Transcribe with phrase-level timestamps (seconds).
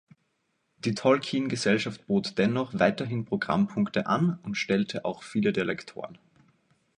[0.79, 6.17] Die Tolkien Gesellschaft bot dennoch weiterhin Programmpunkte an und stellte auch viele der Lektoren.